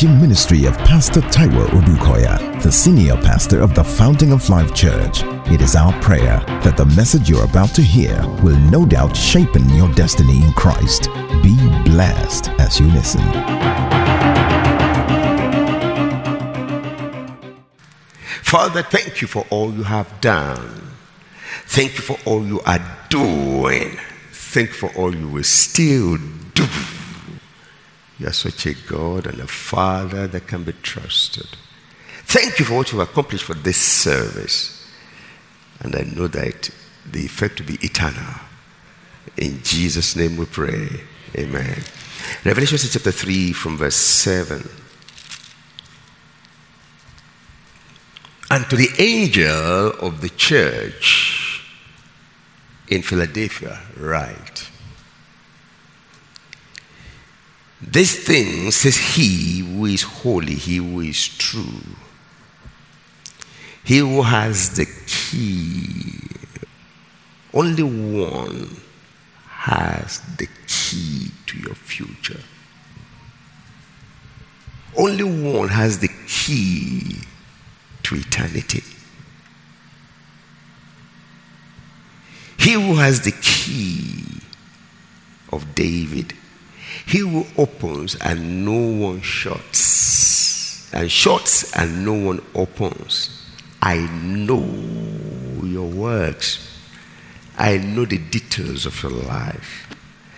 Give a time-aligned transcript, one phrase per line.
[0.00, 5.20] teaching ministry of Pastor Taiwo Odukoya, the senior pastor of the Fountain of Life Church.
[5.52, 9.50] It is our prayer that the message you're about to hear will no doubt shape
[9.54, 11.10] your destiny in Christ.
[11.42, 11.54] Be
[11.84, 13.20] blessed as you listen.
[18.42, 20.80] Father, thank you for all you have done.
[21.66, 22.80] Thank you for all you are
[23.10, 23.98] doing.
[24.32, 26.16] Thank you for all you will still
[26.54, 26.66] do.
[28.20, 31.46] You are such a God and a Father that can be trusted.
[32.24, 34.86] Thank you for what you've accomplished for this service.
[35.80, 36.68] And I know that
[37.10, 38.34] the effect will be eternal.
[39.38, 41.00] In Jesus' name we pray.
[41.34, 41.82] Amen.
[42.44, 44.68] Revelation chapter 3 from verse 7.
[48.50, 51.64] And to the angel of the church
[52.88, 54.59] in Philadelphia, write.
[57.82, 61.82] This thing says he who is holy, he who is true,
[63.82, 66.20] he who has the key.
[67.52, 68.76] Only one
[69.48, 72.40] has the key to your future.
[74.96, 77.16] Only one has the key
[78.04, 78.82] to eternity.
[82.58, 84.24] He who has the key
[85.50, 86.34] of David,
[87.06, 93.36] he who opens and no one shuts, and shuts and no one opens.
[93.82, 94.64] I know
[95.64, 96.66] your works.
[97.56, 99.94] I know the details of your life.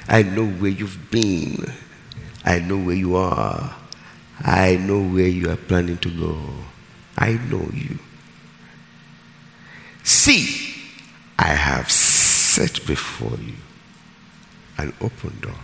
[0.09, 1.73] I know where you've been.
[2.45, 3.77] I know where you are.
[4.41, 6.39] I know where you are planning to go.
[7.17, 7.99] I know you.
[10.03, 10.75] See,
[11.39, 13.55] I have set before you
[14.79, 15.55] an open door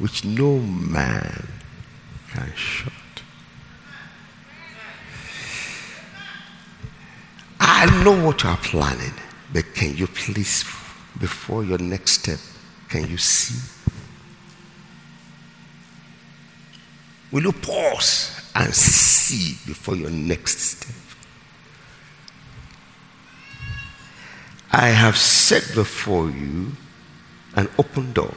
[0.00, 1.46] which no man
[2.32, 2.92] can shut.
[7.60, 9.14] I know what you are planning,
[9.52, 10.64] but can you please,
[11.18, 12.38] before your next step,
[12.88, 13.60] can you see?
[17.30, 20.94] Will you pause and see before your next step?
[24.72, 26.72] I have set before you
[27.54, 28.34] an open door,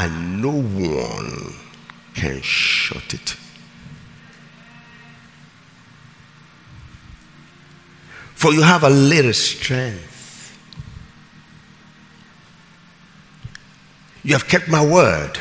[0.00, 1.52] and no one
[2.14, 3.36] can shut it.
[8.34, 10.58] For you have a little strength.
[14.22, 15.38] You have kept my word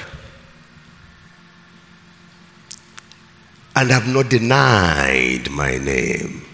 [3.77, 6.45] and have not denied my name.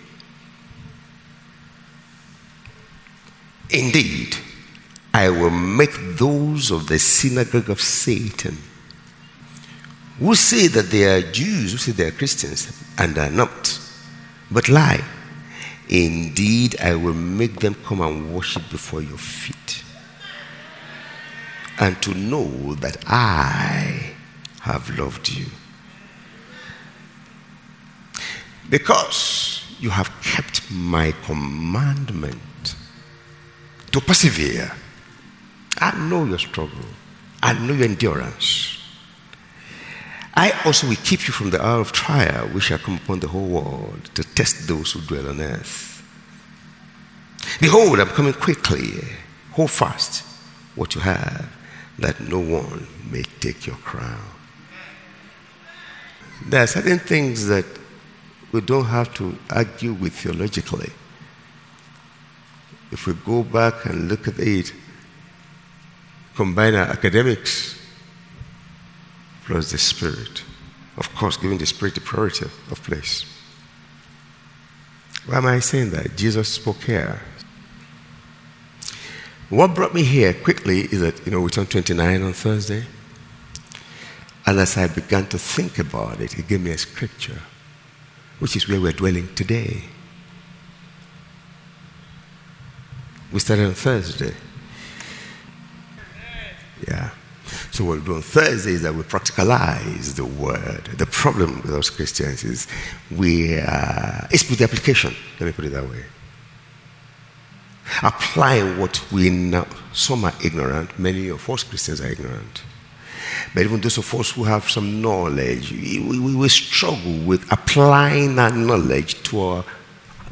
[3.72, 4.38] Indeed,
[5.16, 8.58] I will make those of the synagogue of Satan
[10.20, 13.80] who say that they are Jews, who say they are Christians, and are not,
[14.52, 15.02] but lie.
[15.88, 19.86] Indeed, I will make them come and worship before your feet,
[21.80, 24.16] and to know that I
[24.64, 25.46] have loved you.
[28.70, 32.76] Because you have kept my commandment
[33.94, 34.74] to persevere.
[35.80, 36.86] I know your struggle,
[37.44, 38.80] I know your endurance.
[40.38, 43.28] I also will keep you from the hour of trial which shall come upon the
[43.28, 46.04] whole world to test those who dwell on earth.
[47.62, 49.02] Behold, I'm coming quickly.
[49.52, 50.26] Hold fast
[50.76, 51.50] what you have,
[52.00, 54.20] that no one may take your crown.
[56.46, 57.66] There are certain things that
[58.52, 60.92] we don't have to argue with theologically.
[62.92, 64.74] If we go back and look at it,
[66.36, 67.80] combine our academics
[69.46, 70.44] plus the spirit.
[70.98, 73.26] Of course, giving the spirit the priority of place.
[75.26, 76.16] Why am I saying that?
[76.16, 77.20] Jesus spoke here.
[79.50, 82.86] What brought me here quickly is that, you know, we turned 29 on Thursday.
[84.46, 87.42] And as I began to think about it, he gave me a scripture,
[88.40, 89.84] which is where we're dwelling today.
[93.32, 94.34] We started on Thursday.
[96.88, 97.10] Yeah.
[97.72, 100.86] So what we do on Thursday is that we practicalize the word.
[100.98, 102.68] The problem with us Christians is
[103.12, 105.14] we uh, it's with the application.
[105.40, 106.04] Let me put it that way.
[108.02, 109.68] Applying what we know.
[109.94, 110.98] Some are ignorant.
[110.98, 112.64] Many of us Christians are ignorant.
[113.54, 118.36] But even those of us who have some knowledge, we, we, we struggle with applying
[118.36, 119.66] that knowledge to our,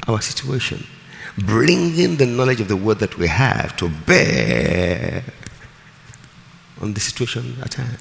[0.08, 0.86] our situation.
[1.38, 5.24] Bringing the knowledge of the word that we have to bear
[6.82, 7.98] on the situation at hand.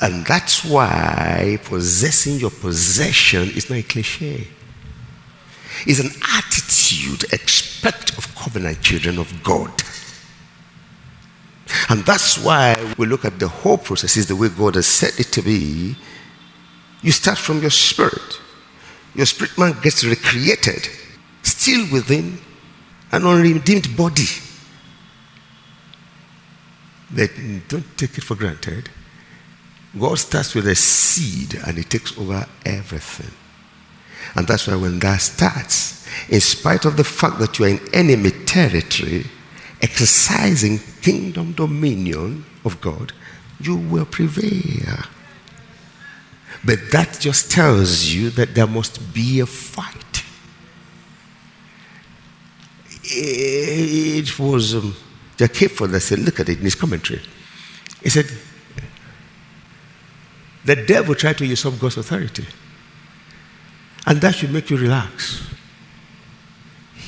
[0.00, 4.46] And that's why possessing your possession is not a cliche.
[5.86, 9.72] It's an attitude expect of covenant children of God.
[11.88, 15.18] And that's why we look at the whole process is the way God has set
[15.18, 15.96] it to be.
[17.02, 18.40] You start from your spirit.
[19.14, 20.88] Your spirit man gets recreated,
[21.42, 22.38] still within
[23.12, 24.26] an unredeemed body.
[27.10, 27.30] But
[27.68, 28.88] don't take it for granted.
[29.98, 33.32] God starts with a seed and He takes over everything.
[34.34, 37.80] And that's why when that starts, in spite of the fact that you are in
[37.94, 39.26] enemy territory,
[39.80, 43.12] exercising kingdom dominion of God,
[43.60, 45.04] you will prevail.
[46.64, 50.24] But that just tells you that there must be a fight.
[53.04, 54.96] It was um,
[55.36, 57.20] Jack that said, look at it in his commentary.
[58.02, 58.26] He said,
[60.64, 62.46] the devil tried to usurp God's authority.
[64.06, 65.46] And that should make you relax.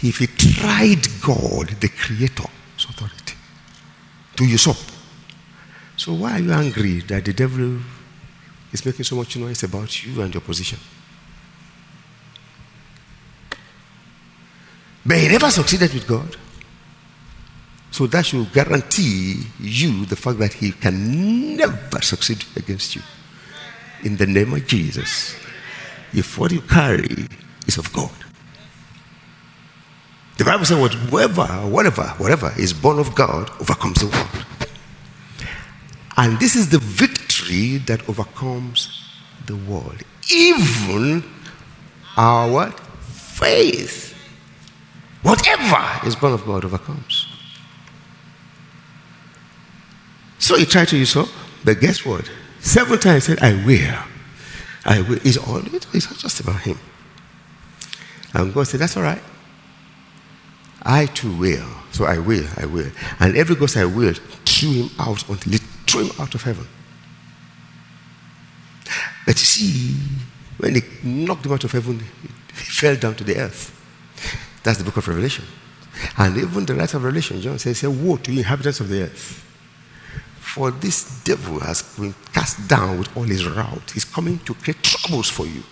[0.03, 3.35] If he tried God, the creator's authority,
[4.37, 4.77] to usurp.
[5.97, 7.79] So why are you angry that the devil
[8.73, 10.79] is making so much noise about you and your position?
[15.05, 16.37] But he never succeeded with God.
[17.99, 23.03] So that should guarantee you the fact that he can never succeed against you
[24.05, 25.35] in the name of Jesus.
[26.15, 27.27] If what you carry
[27.67, 28.12] is of God.
[30.37, 30.79] The Bible says,
[31.11, 34.47] whatever, whatever, whatever is born of God overcomes the world.
[36.17, 39.11] And this is the victory that overcomes
[39.47, 40.05] the world.
[40.33, 41.25] Even
[42.17, 42.71] our?
[43.00, 44.15] Faith.
[45.23, 47.18] Whatever is born of God overcomes.
[50.49, 51.27] So he tried to so,
[51.62, 52.25] but guess what?
[52.61, 53.99] Several times he said, I will.
[54.87, 55.19] I will.
[55.23, 56.79] It's all it's not just about him.
[58.33, 59.21] And God said, That's all right.
[60.83, 61.69] I too will.
[61.91, 62.91] So I will, I will.
[63.21, 64.15] And every ghost I will
[64.47, 66.67] threw him out until he threw him out of heaven.
[69.27, 70.00] But you see,
[70.56, 73.79] when they knocked him out of heaven, he fell down to the earth.
[74.62, 75.45] That's the book of Revelation.
[76.17, 79.45] And even the writer of Revelation, John says, Woe to you, inhabitants of the earth.
[80.55, 83.91] For this devil has been cast down with all his rout.
[83.93, 85.62] He's coming to create troubles for you.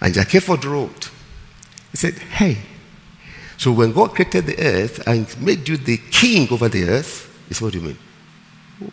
[0.00, 1.10] And Hayford wrote,
[1.90, 2.58] he said, Hey,
[3.58, 7.60] so when God created the earth and made you the king over the earth, is
[7.60, 7.98] what do you mean?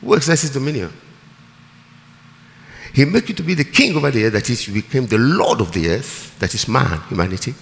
[0.02, 0.92] Who exercises dominion?
[2.94, 5.18] He made you to be the king over the earth, that is, you became the
[5.18, 7.56] Lord of the earth, that is man, humanity.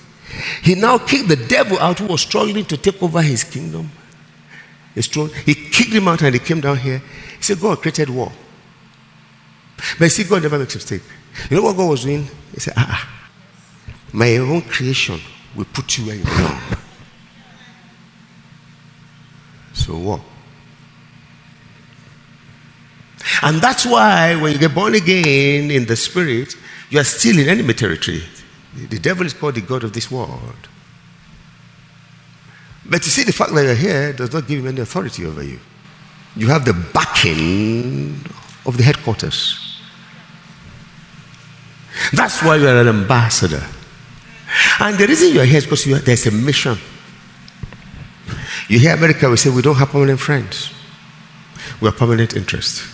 [0.64, 3.92] He now kicked the devil out who was struggling to take over his kingdom
[5.06, 7.02] He kicked him out and he came down here.
[7.38, 8.32] He said, God created war.
[9.98, 11.04] But you see, God never makes a mistake.
[11.50, 12.28] You know what God was doing?
[12.54, 13.20] He said, ah, ah
[14.12, 15.20] my own creation
[15.56, 16.62] will put you where you belong.
[19.74, 20.22] So what?
[23.42, 26.56] And that's why when you get born again in the spirit,
[26.90, 28.24] you are still in enemy territory.
[28.76, 30.68] The devil is called the God of this world.
[32.90, 35.44] But you see, the fact that you're here does not give him any authority over
[35.44, 35.60] you.
[36.36, 38.20] You have the backing
[38.66, 39.80] of the headquarters.
[42.14, 43.64] That's why you're an ambassador.
[44.80, 46.78] And the reason you're here is because are, there's a mission.
[48.68, 50.72] You hear America, we say we don't have permanent friends,
[51.82, 52.88] we have permanent interests.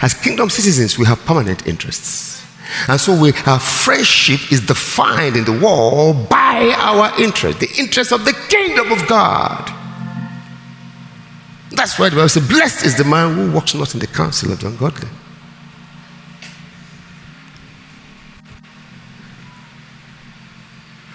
[0.00, 2.37] As kingdom citizens, we have permanent interests.
[2.86, 8.12] And so we, our friendship is defined in the world by our interest, the interest
[8.12, 9.74] of the kingdom of God.
[11.70, 14.52] That's why the Bible says, Blessed is the man who walks not in the counsel
[14.52, 15.08] of the ungodly.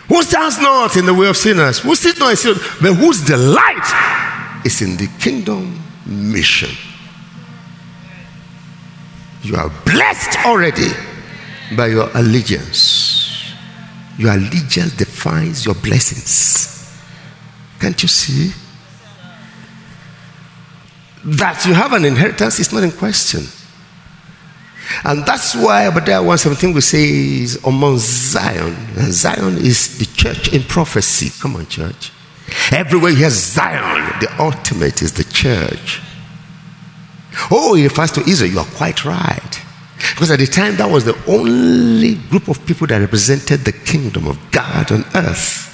[0.08, 1.80] Who stands not in the way of sinners?
[1.80, 6.70] Who sits not in sin, but whose delight is in the kingdom mission.
[9.42, 10.92] You are blessed already
[11.76, 13.54] by your allegiance.
[14.18, 17.02] Your allegiance defines your blessings.
[17.80, 18.54] Can't you see?
[21.26, 23.44] That you have an inheritance is not in question.
[25.06, 27.04] And that's why Obadiah 117 we say
[27.42, 28.76] is on Zion.
[28.98, 31.32] And Zion is the church in prophecy.
[31.42, 32.12] Come on, church.
[32.72, 36.02] Everywhere you Zion, the ultimate is the church.
[37.50, 38.52] Oh, it refers to Israel.
[38.52, 39.53] You are quite right.
[40.14, 44.28] Because at the time, that was the only group of people that represented the kingdom
[44.28, 45.73] of God on earth.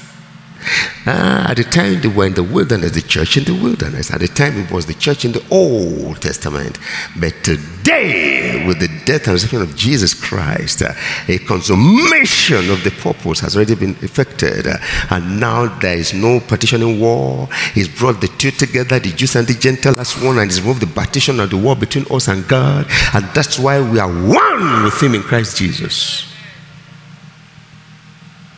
[1.09, 4.11] Uh, at the time they were in the wilderness, the church in the wilderness.
[4.11, 6.77] At the time it was the church in the Old Testament.
[7.19, 13.39] But today, with the death and resurrection of Jesus Christ, a consummation of the purpose
[13.39, 14.67] has already been effected.
[15.09, 17.49] And now there is no partitioning war.
[17.73, 20.83] He's brought the two together, the Jews and the Gentiles as one, and he's removed
[20.83, 22.85] the partition of the war between us and God.
[23.15, 26.31] And that's why we are one with him in Christ Jesus.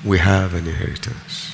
[0.03, 1.50] We have an inheritance.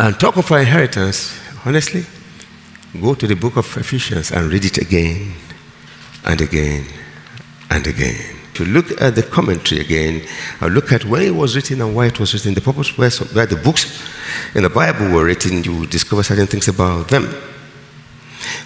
[0.00, 2.06] And talk of our inheritance, honestly,
[2.98, 5.34] go to the book of Ephesians and read it again
[6.24, 6.86] and again
[7.68, 8.16] and again.
[8.54, 10.26] To look at the commentary again,
[10.62, 13.10] or look at when it was written and why it was written, the purpose where,
[13.10, 14.02] where the books
[14.54, 17.24] in the Bible were written, you discover certain things about them.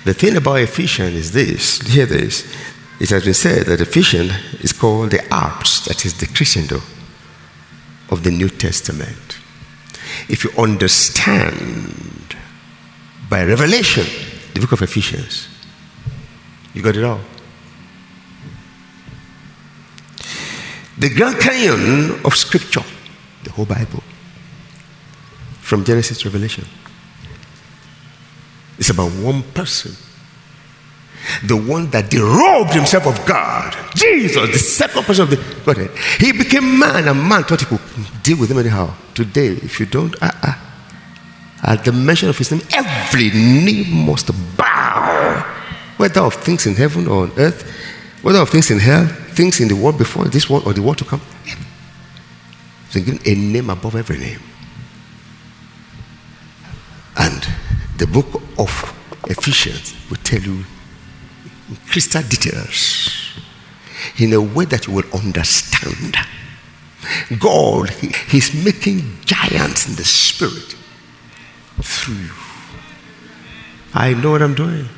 [0.05, 2.47] The thing about Ephesians is this hear this.
[3.01, 6.77] It has been said that Ephesians is called the Alps, that is the crescendo
[8.09, 9.41] of the New Testament
[10.29, 12.37] if you understand
[13.29, 14.05] by revelation
[14.55, 15.49] the book of Ephesians,
[16.73, 17.21] you got it all.
[20.97, 22.85] The Grand Canyon of Scripture,
[23.43, 24.03] the whole Bible,
[25.61, 26.65] from Genesis to Revelation,
[28.79, 29.97] it's about one person
[31.43, 33.75] the one that derobed himself of God.
[33.95, 35.91] Jesus, the second person of the Godhead.
[36.19, 37.81] He became man, and man thought he could
[38.23, 38.95] deal with him anyhow.
[39.15, 40.55] Today, if you don't, uh, uh,
[41.63, 45.41] at the mention of his name, every knee must bow,
[45.97, 47.71] whether of things in heaven or on earth,
[48.23, 50.99] whether of things in hell, things in the world before this world or the world
[50.99, 51.21] to come.
[52.91, 54.41] So given a name above every name.
[57.17, 57.47] And
[57.99, 58.71] the book of
[59.27, 60.65] Ephesians will tell you
[61.89, 63.11] crystal details
[64.19, 66.17] in a way that you will understand.
[67.39, 70.75] God, he, He's making giants in the spirit
[71.83, 72.31] through you.
[73.95, 74.89] I know what I'm doing.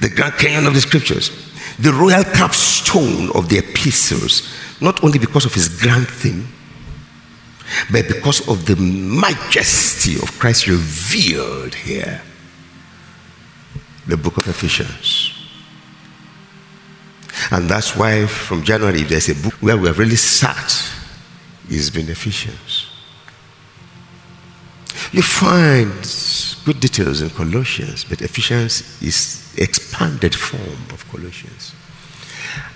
[0.00, 1.30] The Grand Canyon of the Scriptures,
[1.78, 4.48] the royal capstone of the epistles,
[4.80, 6.48] not only because of his grand theme,
[7.90, 12.22] but because of the majesty of Christ revealed here.
[14.06, 15.32] The book of Ephesians.
[17.50, 20.90] And that's why from January, if there's a book where we have really sat,
[21.68, 22.86] it's been Ephesians.
[25.12, 25.92] You find
[26.64, 31.74] good details in Colossians, but Ephesians is expanded form of Colossians.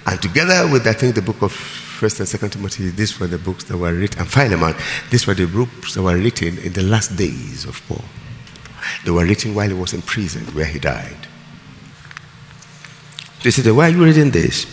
[0.07, 1.53] And together with, I think, the book of
[1.97, 4.75] First and Second Timothy, these were the books that were written, and Philemon,
[5.11, 8.05] these were the books that were written in the last days of Paul.
[9.03, 11.27] They were written while he was in prison, where he died.
[13.43, 14.67] They said, Why are you reading this?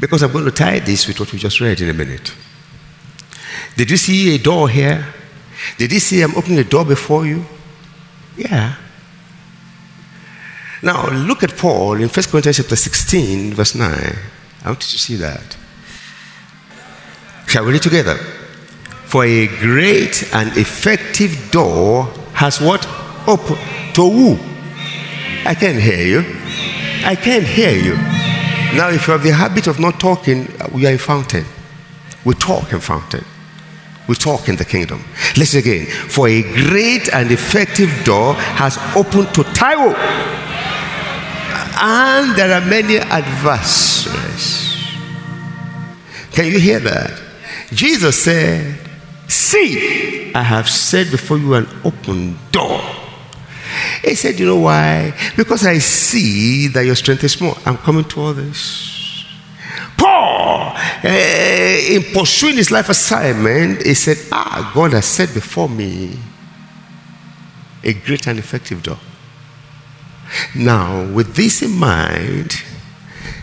[0.00, 2.34] Because I'm going to tie this with what we just read in a minute.
[3.76, 5.06] Did you see a door here?
[5.78, 7.44] Did you see I'm opening a door before you?
[8.36, 8.74] Yeah.
[10.82, 13.88] Now look at Paul in 1 Corinthians chapter 16, verse 9.
[14.64, 15.56] I want you to see that.
[17.54, 18.16] Shall we read together?
[19.06, 22.84] For a great and effective door has what?
[23.28, 23.56] Open.
[23.94, 24.38] To who?
[25.48, 26.24] I can't hear you.
[27.06, 27.94] I can't hear you.
[28.76, 31.44] Now, if you have the habit of not talking, we are in fountain.
[32.24, 33.24] We talk in fountain.
[34.08, 35.04] We talk in the kingdom.
[35.36, 35.86] Listen again.
[35.86, 39.94] For a great and effective door has opened to Taiwo.
[41.80, 44.74] And there are many adversaries.
[46.32, 47.23] Can you hear that?
[47.74, 48.78] Jesus said,
[49.28, 52.80] See, I have set before you an open door.
[54.02, 55.14] He said, You know why?
[55.36, 57.56] Because I see that your strength is small.
[57.64, 59.24] I'm coming to all this.
[59.96, 66.18] Paul, uh, in pursuing his life assignment, he said, Ah, God has set before me
[67.82, 68.98] a great and effective door.
[70.54, 72.52] Now, with this in mind,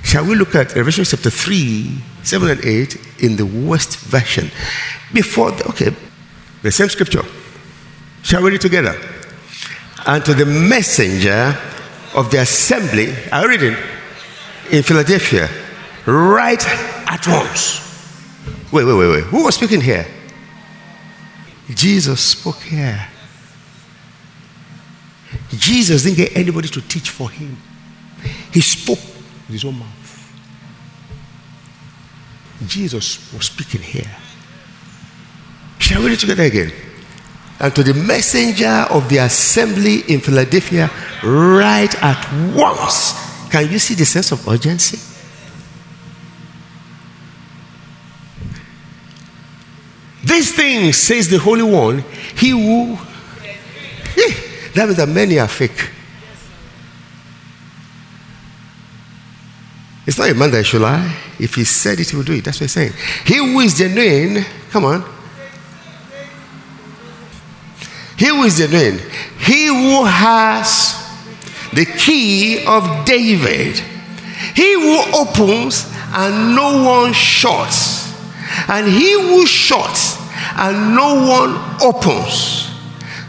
[0.04, 4.50] shall we look at Revelation chapter 3, 7 and 8 in the Wuest version.
[5.14, 5.96] Before, the, okay,
[6.62, 7.24] the same scripture.
[8.24, 8.96] Shall we read together?
[10.06, 11.58] And to the messenger
[12.16, 13.78] of the assembly, I read it
[14.72, 15.50] in Philadelphia,
[16.06, 17.82] write at once.
[18.72, 19.24] Wait, wait, wait, wait.
[19.26, 20.06] Who was speaking here?
[21.70, 23.08] Jesus spoke here.
[25.50, 27.58] Jesus didn't get anybody to teach for him.
[28.54, 30.01] He spoke with his own mouth.
[32.68, 34.10] Jesus was speaking here.
[35.80, 36.72] Shall we read it together again?
[37.60, 40.90] And to the messenger of the assembly in Philadelphia,
[41.24, 43.14] write at once.
[43.50, 44.98] Can you see the sense of urgency?
[50.24, 52.04] These things, says the Holy One,
[52.36, 52.98] he who.
[54.16, 54.34] Yeah,
[54.76, 55.90] that means that many are fake.
[60.12, 61.16] It's not a man that should lie.
[61.40, 62.44] If he said it, he will do it.
[62.44, 62.92] That's what he's saying.
[63.26, 65.06] He who is genuine, come on.
[68.18, 69.00] He who is genuine,
[69.40, 71.00] he who has
[71.72, 73.78] the key of David,
[74.54, 78.14] he who opens and no one shuts,
[78.68, 80.18] and he who shuts
[80.58, 82.70] and no one opens.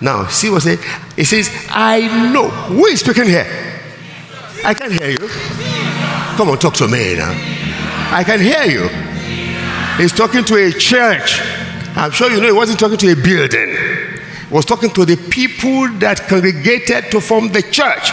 [0.01, 1.09] Now, see what it says?
[1.17, 2.49] It says, I know.
[2.49, 3.47] Who is speaking here?
[4.65, 5.72] I can't hear you.
[6.37, 7.31] Come on, talk to me now.
[8.11, 8.89] I can hear you.
[9.97, 11.41] He's talking to a church.
[11.95, 13.77] I'm sure you know he wasn't talking to a building.
[14.49, 18.11] He was talking to the people that congregated to form the church.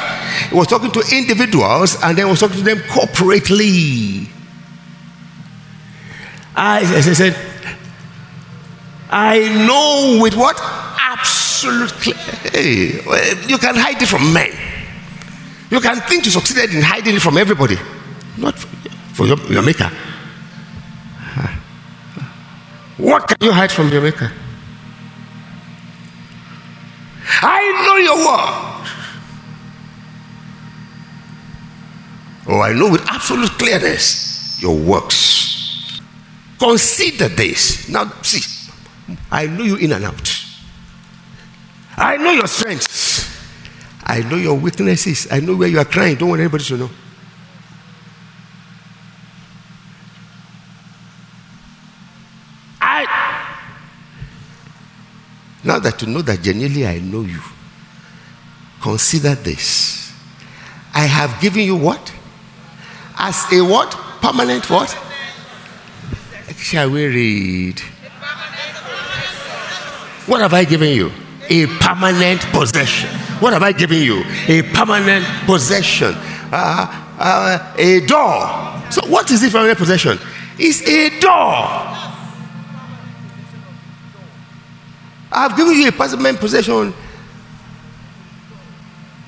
[0.49, 4.27] He was talking to individuals and then was talking to them corporately.
[6.55, 7.35] I, as I said,
[9.09, 10.59] I know with what?
[11.01, 12.13] Absolutely.
[12.51, 14.51] Hey, you can hide it from men.
[15.71, 17.77] You can think you succeeded in hiding it from everybody,
[18.39, 19.91] not for your, maker.
[22.97, 24.31] What can you hide from your maker?
[27.41, 28.69] I know your word.
[32.51, 36.01] Oh, I know with absolute clearness your works.
[36.57, 37.87] Consider this.
[37.87, 38.41] Now, see,
[39.31, 40.35] I know you in and out.
[41.95, 43.29] I know your strengths.
[44.03, 45.27] I know your weaknesses.
[45.31, 46.17] I know where you are crying.
[46.17, 46.89] Don't want anybody to know.
[52.81, 53.05] I
[55.63, 57.39] now that you know that genuinely I know you,
[58.81, 60.13] consider this.
[60.93, 62.13] I have given you what?
[63.17, 63.91] As a what?
[64.21, 64.97] Permanent what?
[66.57, 67.79] Shall we read?
[70.25, 71.11] What have I given you?
[71.49, 73.09] A permanent possession.
[73.39, 74.23] What have I given you?
[74.47, 76.13] A permanent possession.
[76.51, 78.91] Uh, uh, a door.
[78.91, 80.19] So, what is this permanent possession?
[80.57, 81.88] It's a door.
[85.39, 86.93] I've given you a permanent possession.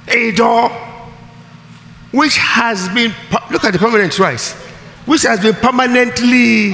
[0.10, 0.70] A door
[2.12, 3.14] which has been,
[3.50, 4.54] look at the permanent rice,
[5.06, 6.72] which has been permanently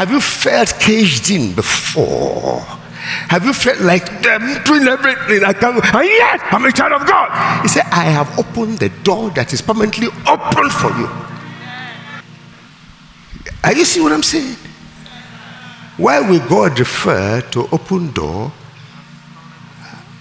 [0.00, 2.60] have you felt caged in before?
[3.28, 5.74] Have you felt like them doing everything I can?
[5.74, 7.62] And yet, I'm a child of God.
[7.62, 11.08] He said, I have opened the door that is permanently open for you.
[13.62, 14.56] Are you see what I'm saying?
[16.00, 18.50] Why will God refer to open door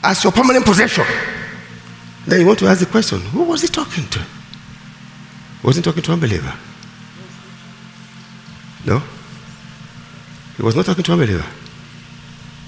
[0.03, 1.05] as your permanent possession?
[2.27, 4.19] Then you want to ask the question, who was he talking to?
[5.63, 6.53] Wasn't talking to a unbeliever?
[8.85, 9.01] No?
[10.57, 11.45] He was not talking to a believer.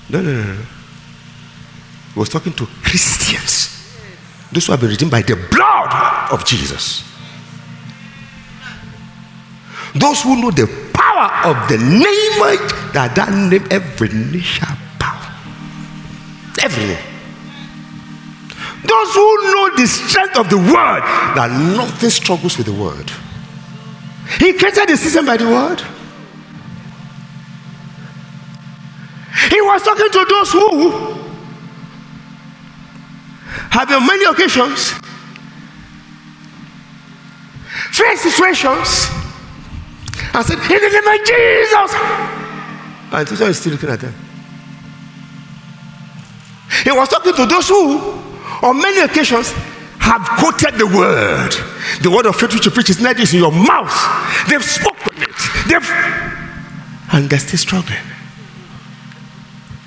[0.10, 0.66] No, no, no, no.
[2.14, 3.92] He was talking to Christians.
[4.54, 7.11] Those who have been redeemed by the blood of Jesus.
[9.96, 12.40] Those who know the power of the name
[12.94, 15.20] that that name every shall bow.
[16.62, 16.98] Every.
[18.88, 21.02] Those who know the strength of the word
[21.36, 23.12] that nothing struggles with the word.
[24.40, 25.82] He created the system by the word.
[29.50, 30.92] He was talking to those who
[33.72, 34.94] have on many occasions
[37.92, 39.21] faced situations
[40.34, 41.92] and said, In the name of Jesus.
[43.14, 44.14] And Jesus is still looking at them.
[46.84, 48.00] He was talking to those who,
[48.64, 49.52] on many occasions,
[50.00, 51.52] have quoted the word.
[52.02, 53.94] The word of faith which you preach is not just in your mouth.
[54.50, 55.36] They've spoken it.
[55.68, 56.32] They've
[57.14, 58.00] and they're still struggling.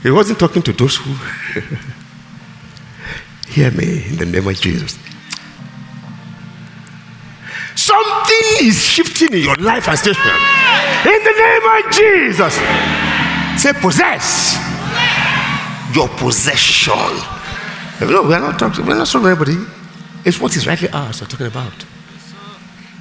[0.02, 1.14] He wasn't talking to those who
[3.48, 4.98] hear me in the name of Jesus.
[7.74, 10.22] Something is shifting in your life and station.
[11.04, 12.54] In the name of Jesus.
[13.60, 14.56] Say possess
[15.94, 16.92] your possession.
[18.00, 19.70] No, we're not talking, we're not talking about anybody.
[20.24, 21.84] It's what is rightly ours we're talking about.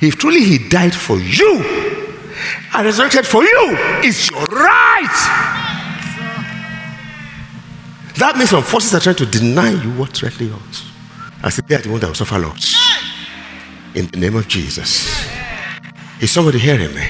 [0.01, 1.63] If truly he died for you
[2.73, 5.19] and resurrected for you, it's your right.
[8.17, 10.91] That means some forces are trying to deny you what's rightly yours.
[11.41, 12.82] I said, they are the one that will suffer loss.
[13.95, 15.07] In the name of Jesus.
[16.19, 17.07] Is somebody hearing me?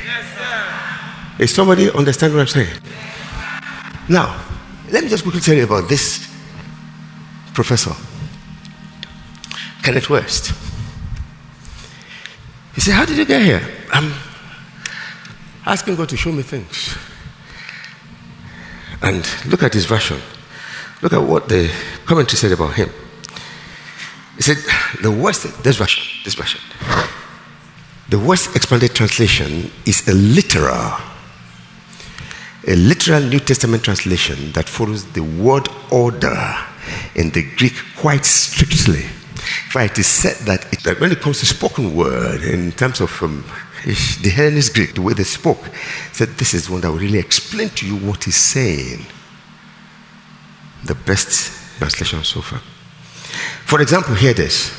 [1.39, 2.77] Is somebody understand what I'm saying?
[4.09, 4.39] Now,
[4.91, 6.29] let me just quickly tell you about this
[7.53, 7.93] professor,
[9.81, 10.53] Kenneth Wuest.
[12.75, 13.61] He said, How did you get here?
[13.91, 14.13] I'm
[15.65, 16.97] asking God to show me things.
[19.01, 20.19] And look at his version.
[21.01, 21.71] Look at what the
[22.05, 22.89] commentary said about him.
[24.35, 24.57] He said,
[25.01, 26.61] the Wuest, this version, this version.
[28.09, 30.97] The Wuest Expanded Translation is a literal,
[32.67, 36.55] a literal New Testament translation that follows the word order
[37.15, 39.03] in the Greek quite strictly.
[39.69, 43.01] Fact, it is said that, it, that when it comes to spoken word, in terms
[43.01, 43.43] of um,
[43.85, 45.69] the Hellenist Greek, the way they spoke,
[46.11, 49.05] said this is one that will really explain to you what he's saying.
[50.85, 52.61] The best translation so far.
[53.65, 54.71] For example, hear this.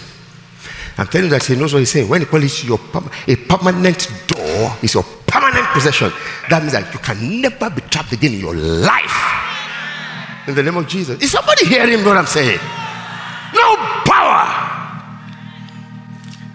[0.97, 2.09] I'm telling you that he knows what he's saying.
[2.09, 6.12] When he calls it your a permanent door, is your permanent possession.
[6.49, 9.21] That means that you can never be trapped again in your life.
[10.47, 11.21] In the name of Jesus.
[11.21, 12.59] Is somebody hearing what I'm saying?
[13.55, 14.47] No power.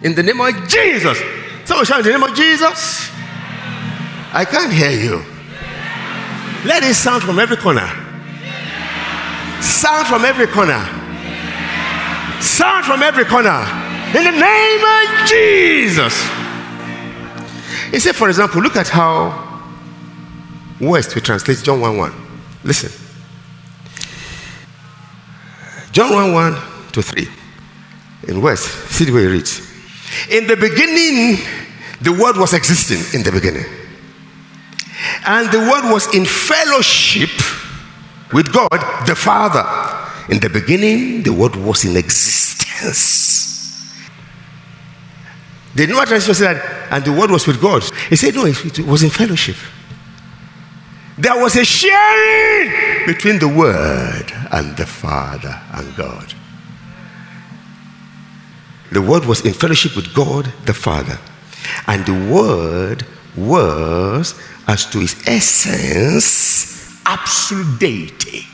[0.04, 1.20] In the name of Jesus.
[1.66, 3.10] Someone shout in the name of Jesus.
[4.32, 5.24] I can't hear you.
[6.66, 7.88] Let it sound from every corner.
[9.62, 10.99] Sound from every corner.
[12.40, 13.66] Sound from every corner.
[14.16, 16.16] In the name of Jesus.
[17.92, 19.50] He said, for example, look at how
[20.80, 22.14] Wuest we translate John 1 1.
[22.64, 22.92] Listen.
[25.92, 26.54] John 1 1
[26.94, 27.28] to 3.
[28.28, 29.60] In Wuest, see the way he reads.
[30.30, 31.38] In the beginning,
[32.02, 33.66] the Word was existing in the beginning.
[35.26, 37.30] And the Word was in fellowship
[38.32, 39.64] with God the Father.
[40.30, 43.48] In the beginning, the Word was in existence.
[45.76, 46.62] The New Translation said,
[46.92, 47.84] and the Word was with God.
[48.10, 49.56] He said, no, it was in fellowship.
[51.18, 56.34] There was a sharing between the Word and the Father and God.
[58.92, 61.20] The Word was in fellowship with God the Father.
[61.88, 64.34] And the Word was,
[64.68, 68.46] as to its essence, absolute deity.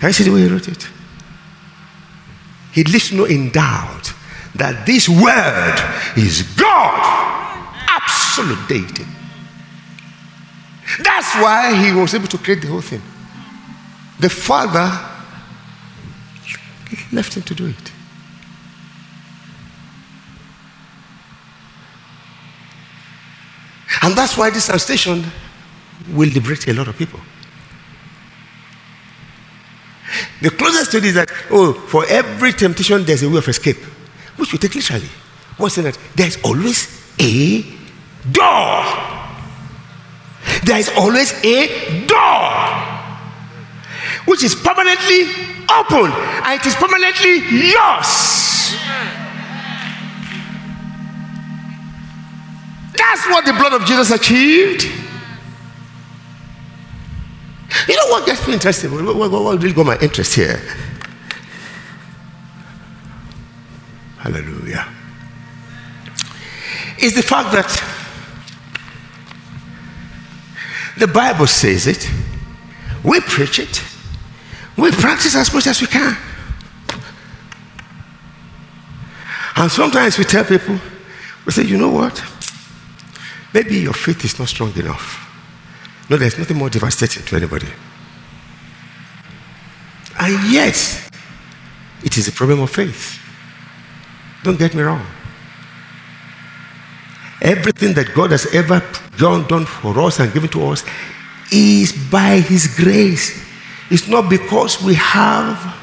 [0.00, 0.88] Can you see the way he wrote it?
[2.72, 4.12] He leaves no in doubt
[4.54, 5.76] that this Word
[6.16, 9.04] is God, absolute deity.
[11.02, 13.02] That's why he was able to create the whole thing.
[14.20, 14.90] The Father
[17.12, 17.92] left him to do it.
[24.02, 25.24] And that's why this translation
[26.12, 27.20] will liberate a lot of people.
[30.40, 33.78] The closest to this is that, oh, for every temptation, there's a way of escape,
[34.36, 35.08] which we take literally.
[35.56, 35.98] What's in that?
[36.14, 36.86] There's always
[37.18, 37.62] a
[38.30, 38.84] door.
[40.64, 42.88] There is always a door
[44.26, 45.22] which is permanently
[45.70, 47.38] open and it is permanently
[47.70, 48.76] yours.
[52.96, 55.07] That's what the blood of Jesus achieved.
[57.88, 58.92] You know what gets me interested?
[58.92, 60.60] What, what, what really got my interest here?
[64.18, 64.86] Hallelujah.
[66.98, 67.70] Is the fact that
[70.98, 72.10] the Bible says it,
[73.02, 73.82] we preach it,
[74.76, 76.16] we practice as much as we can.
[79.56, 80.78] And sometimes we tell people,
[81.46, 82.22] we say, you know what?
[83.54, 85.27] Maybe your faith is not strong enough.
[86.08, 87.68] No, there's nothing more devastating to anybody.
[90.18, 90.76] And yet,
[92.02, 93.20] it is a problem of faith.
[94.42, 95.04] Don't get me wrong.
[97.40, 98.82] Everything that God has ever
[99.16, 100.84] done, for us and given to us
[101.52, 103.44] is by His grace.
[103.90, 105.76] It's not because we have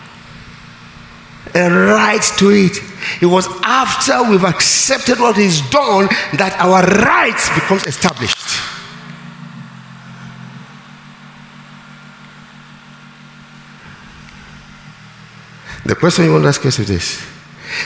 [1.54, 2.78] a right to it.
[3.22, 8.35] It was after we've accepted what He's done that our rights becomes established.
[15.86, 17.36] The question you want to ask yourself is this.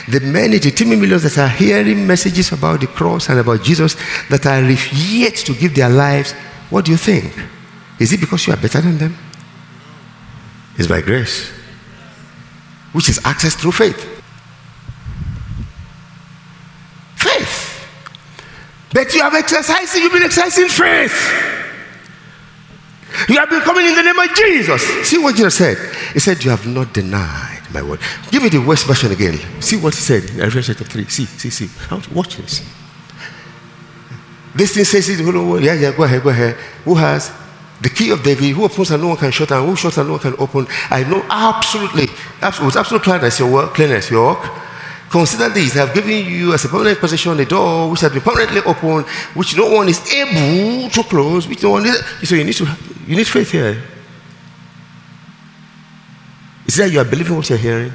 [0.08, 3.96] The many, the 10 millions that are hearing messages about the cross and about Jesus
[4.28, 6.32] that are yet to give their lives,
[6.70, 7.32] what do you think?
[7.98, 9.16] Is it because you are better than them?
[10.78, 11.50] It's by grace,
[12.92, 13.98] which is access through faith.
[17.16, 17.86] Faith.
[18.94, 21.58] But you have exercised, you've been exercising faith.
[23.28, 24.82] You have been coming in the name of Jesus.
[25.06, 25.76] See what Jesus said?
[26.14, 28.00] He said, You have not denied my word.
[28.30, 29.38] Give me the Wuest version again.
[29.60, 31.04] See what he said in Revelation chapter 3.
[31.06, 31.68] See, see, see.
[32.14, 32.62] Watch this.
[34.54, 35.20] This thing says, it.
[35.62, 36.56] Yeah, yeah, go ahead, go ahead.
[36.84, 37.32] Who has
[37.80, 38.50] the key of David?
[38.56, 40.66] Who opens and no one can shut, and who shuts and no one can open?
[40.90, 42.08] I know absolutely,
[42.42, 44.50] absolutely with absolute clearness your work, clearness your work
[45.10, 48.20] Consider this I have given you as a permanent possession the door which has been
[48.20, 51.98] permanently opened, which no one is able to close, which no one is.
[52.28, 52.66] So you need to
[53.08, 53.82] You need faith here.
[56.70, 57.90] Is that you are believing what you're hearing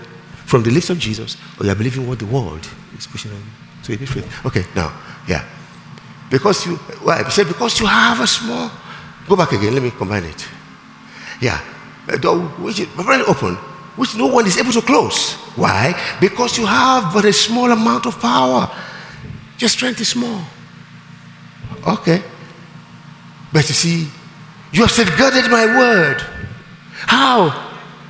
[0.45, 3.37] from the lips of Jesus, or you are believing what the world is pushing on
[3.37, 3.43] you?
[3.81, 4.45] So you need faith.
[4.45, 4.91] Okay, now,
[5.29, 5.47] yeah.
[6.29, 7.21] Because you, why?
[7.21, 8.69] Well, said because you have a small.
[9.29, 9.73] Go back again.
[9.73, 10.45] Let me combine it.
[11.39, 11.63] Yeah,
[12.09, 13.55] a door which is very open,
[13.95, 15.35] which no one is able to close.
[15.55, 15.95] Why?
[16.19, 18.69] Because you have but a small amount of power.
[19.57, 20.43] Your strength is small.
[21.87, 22.21] Okay.
[23.53, 24.07] But you see,
[24.73, 26.19] you have safeguarded my word.
[27.07, 27.64] How?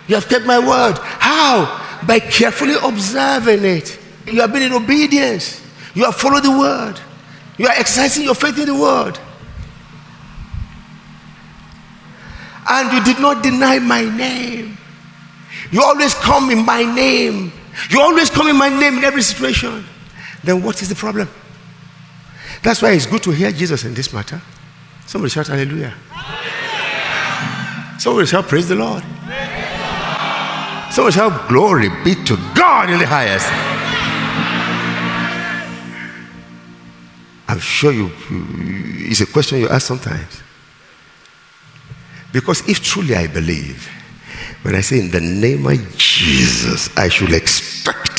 [0.07, 0.97] You have kept my word.
[0.99, 2.01] How?
[2.05, 3.99] By carefully observing it.
[4.27, 5.61] You have been in obedience.
[5.93, 6.99] You have followed the word.
[7.57, 9.17] You are exercising your faith in the word.
[12.67, 14.77] And you did not deny my name.
[15.71, 17.51] You always come in my name.
[17.89, 19.85] You always come in my name in every situation.
[20.43, 21.29] Then what is the problem?
[22.63, 24.41] That's why it's good to hear Jesus in this matter.
[25.05, 25.93] Somebody shout hallelujah.
[27.99, 29.03] Somebody shout praise the Lord.
[30.95, 33.51] Somebody shout glory be to God in the highest.
[37.49, 38.09] I'm sure you,
[39.11, 40.41] it's a question you ask sometimes.
[42.31, 43.89] Because if truly I believe,
[44.61, 48.17] when I say in the name of Jesus, I should expect.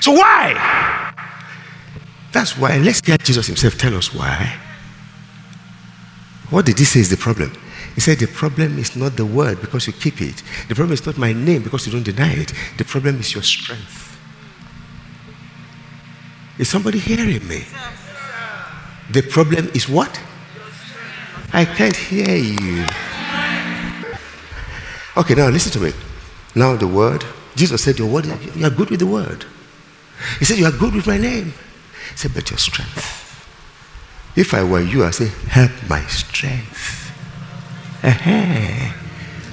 [0.00, 1.12] So why?
[2.32, 2.78] That's why.
[2.78, 4.56] Let's hear Jesus himself tell us why.
[6.48, 7.52] What did he say is the problem?
[7.98, 10.44] He said, The problem is not the word because you keep it.
[10.68, 12.52] The problem is not my name because you don't deny it.
[12.76, 14.16] The problem is your strength.
[16.60, 17.64] Is somebody hearing me?
[19.10, 20.20] The problem is what?
[21.52, 22.86] I can't hear you.
[25.16, 25.92] Okay, now listen to me.
[26.54, 27.24] Now the word,
[27.56, 29.44] Jesus said, Your word, you are good with the word.
[30.38, 31.46] He said, You are good with my name.
[32.12, 33.26] He said, But your strength.
[34.36, 37.07] If I were you, I'd say, Help my strength.
[38.02, 38.94] Uh-huh.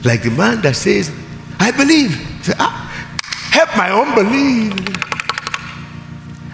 [0.04, 1.12] Like the man that says,
[1.60, 2.14] I believe.
[2.44, 2.78] Say, ah,
[3.50, 4.74] help my unbelief.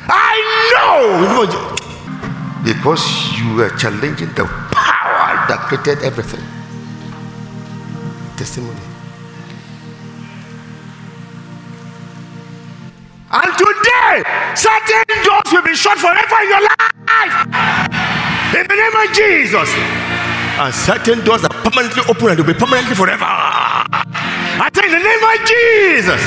[0.08, 0.40] I
[0.72, 1.52] know.
[2.64, 3.04] Because
[3.36, 6.44] you are challenging the power that created everything.
[8.38, 8.80] Testimony.
[13.32, 14.24] And today,
[14.56, 17.36] certain doors will be shut forever in your life.
[18.56, 20.11] In the name of Jesus.
[20.62, 23.26] And certain doors are permanently open and will be permanently forever.
[23.26, 26.22] I tell you, in the name of Jesus.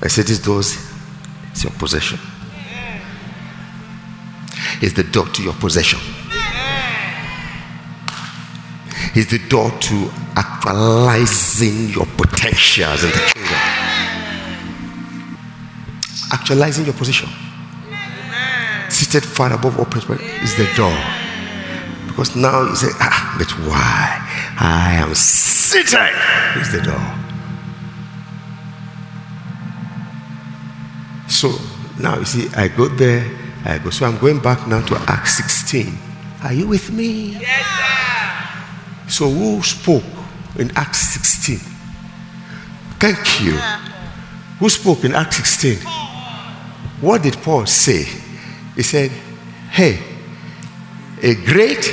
[0.00, 0.78] I said, These doors
[1.52, 2.18] is your possession.
[4.80, 5.98] It's the door to your possession
[9.18, 13.62] is the door to actualizing your potentials in the kingdom.
[16.32, 17.28] Actualizing your position.
[18.88, 20.94] Seated far above all principles is the door.
[22.06, 24.22] Because now you say, ah, but why?
[24.60, 26.14] I am seated
[26.60, 27.06] is the door.
[31.28, 31.50] So
[32.00, 33.26] now you see, I go there,
[33.64, 33.90] I go.
[33.90, 35.98] So I'm going back now to Acts 16.
[36.44, 37.32] Are you with me?
[37.32, 37.97] Yes, sir.
[39.08, 40.04] So, who spoke
[40.58, 41.58] in Acts 16?
[42.98, 43.52] Thank you.
[44.58, 45.78] Who spoke in Acts 16?
[47.00, 48.04] What did Paul say?
[48.74, 49.10] He said,
[49.70, 50.02] Hey,
[51.22, 51.88] a great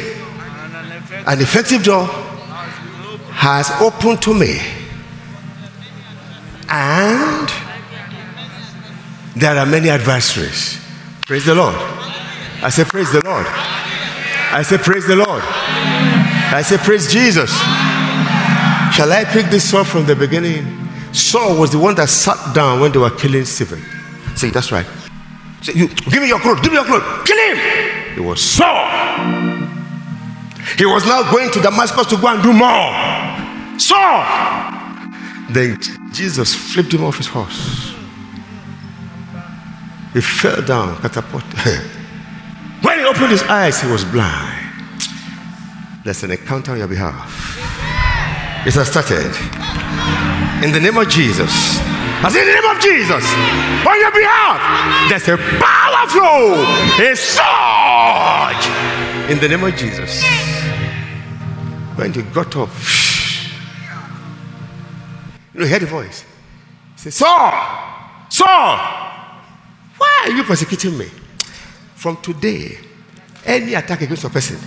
[1.27, 2.05] and effective door
[3.31, 4.59] has opened to me.
[6.67, 7.49] And
[9.35, 10.79] there are many adversaries.
[11.25, 11.75] Praise the Lord.
[11.75, 13.45] I say, Praise the Lord.
[13.47, 15.43] I say, Praise the Lord.
[16.55, 17.51] I say, Praise Jesus.
[18.95, 20.65] Shall I pick this up from the beginning?
[21.11, 23.81] Saul was the one that sat down when they were killing Stephen.
[24.35, 24.85] Say, that's right.
[25.61, 27.57] Say, you, give me your clothes, give me your clothes, kill him.
[28.17, 28.85] It was Saul.
[30.77, 33.79] He was now going to Damascus to go and do more.
[33.79, 34.23] Saul.
[35.49, 35.77] Then
[36.11, 37.93] Jesus flipped him off his horse.
[40.13, 41.59] He fell down, catapulted.
[42.81, 44.54] when he opened his eyes, he was blind.
[46.05, 47.33] There's an encounter on your behalf.
[48.67, 49.25] It has started.
[50.63, 51.49] In the name of Jesus.
[52.21, 53.25] I say, in the name of Jesus.
[53.81, 55.09] On your behalf.
[55.09, 56.61] There's a power flow.
[57.01, 58.65] A surge.
[59.31, 60.23] In the name of Jesus.
[61.95, 62.69] When you got up,
[65.55, 66.23] you know, hear the voice.
[66.97, 67.49] Say, Saul,
[68.29, 68.77] Saul,
[69.97, 71.07] why are you persecuting me?
[71.95, 72.77] From today,
[73.43, 74.59] any attack against a person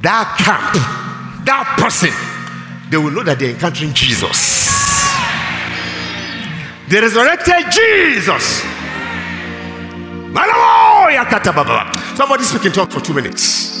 [0.00, 2.10] that camp, that person,
[2.90, 4.68] they will know that they're encountering Jesus.
[6.88, 8.64] The resurrected Jesus.
[12.16, 13.79] Somebody speak in tongues for two minutes.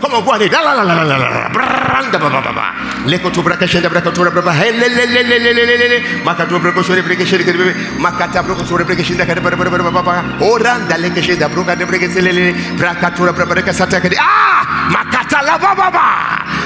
[0.00, 0.52] Come on, go ahead.
[0.52, 1.48] La la la la la la.
[1.50, 2.72] Branda ba ba ba ba.
[3.10, 5.88] Leko to braka shenda braka to braka he le le le le le le le
[5.88, 6.22] le.
[6.22, 9.90] Maka to braka shore braka shenda kere makata braka shore braka shenda ba ba ba
[9.90, 10.22] ba ba.
[10.38, 12.52] Oranda leke shenda braka de braka se le le.
[12.78, 14.16] Braka to braka braka sata kere.
[14.18, 14.62] Ah!
[14.94, 16.06] Makata la ba ba ba.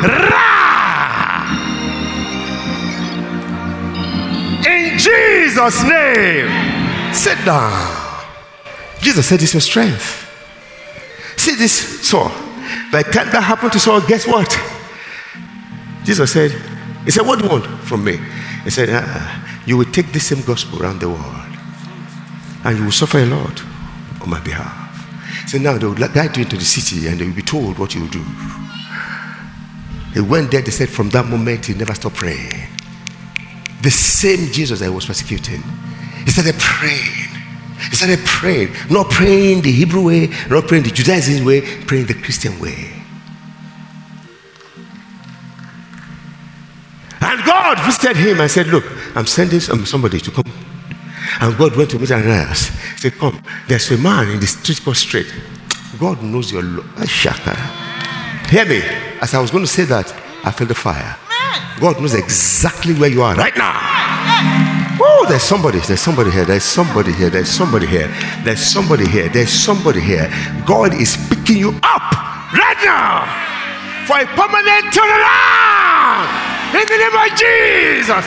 [0.04, 0.48] Ra!
[4.68, 6.48] In Jesus' name.
[7.14, 7.72] Sit down.
[9.00, 10.28] Jesus said, is your strength.
[11.36, 12.30] See this Saul.
[12.90, 14.50] By the time that happened to Saul, guess what?
[16.04, 16.50] Jesus said,
[17.04, 18.18] He said, What do you want from me?
[18.64, 21.42] He said, ah, You will take this same gospel around the world
[22.64, 23.62] and you will suffer a lot
[24.20, 24.78] on my behalf.
[25.48, 27.94] So now they will guide you into the city and they will be told what
[27.94, 28.24] you will do.
[30.14, 32.68] He went there, they said, From that moment, he never stopped praying.
[33.82, 35.62] The same Jesus that was persecuting,
[36.24, 37.21] he started praying.
[37.90, 42.14] He started praying, not praying the Hebrew way, not praying the Judaism way, praying the
[42.14, 42.92] Christian way.
[47.20, 50.44] And God visited him and said, Look, I'm sending somebody to come.
[51.40, 52.68] And God went to meet Ananias.
[52.68, 55.32] He said, Come, there's a man in the street called Straight.
[55.98, 57.54] God knows your lo- ah, shaka.
[58.48, 58.82] Hear me.
[59.20, 60.12] As I was going to say that,
[60.44, 61.16] I felt the fire.
[61.80, 64.71] God knows exactly where you are right now.
[65.22, 68.10] Oh, there's somebody, there's somebody here, there's somebody here, there's somebody here,
[68.42, 70.28] there's somebody here, there's somebody here.
[70.66, 72.10] God is picking you up
[72.50, 73.22] right now
[74.02, 76.26] for a permanent turnaround
[76.74, 78.26] in the name of Jesus.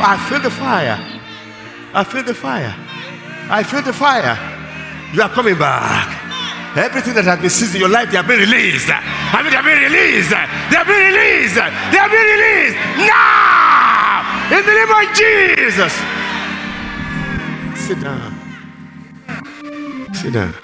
[0.00, 0.96] I feel the fire.
[1.92, 2.74] I feel the fire.
[3.50, 4.38] I feel the fire.
[5.12, 6.08] You are coming back.
[6.74, 8.88] Everything that has been seized in your life, they have been released.
[8.88, 10.30] I mean, they have been released.
[10.32, 11.54] They have been released.
[11.60, 12.80] They have been released.
[13.12, 13.93] Now,
[14.50, 15.92] in the name of Jesus.
[17.86, 18.34] Sit down.
[20.14, 20.54] Sit down.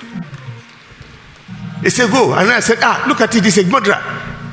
[1.82, 2.32] He said, Go.
[2.34, 3.46] And I said, Ah, look at it.
[3.46, 4.02] Is a murderer.